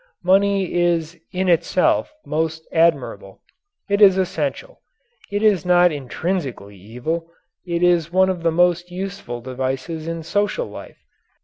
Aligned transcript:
Money 0.23 0.73
is 0.73 1.15
in 1.31 1.47
itself 1.47 2.11
most 2.25 2.67
admirable. 2.71 3.39
It 3.87 4.01
is 4.01 4.17
essential. 4.17 4.81
It 5.31 5.43
is 5.43 5.63
not 5.63 5.91
intrinsically 5.91 6.75
evil. 6.75 7.29
It 7.67 7.83
is 7.83 8.11
one 8.11 8.27
of 8.29 8.41
the 8.41 8.49
most 8.51 8.89
useful 8.89 9.41
devices 9.41 10.07
in 10.07 10.23
social 10.23 10.65
life. 10.65 10.97